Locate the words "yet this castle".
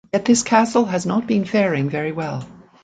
0.11-0.85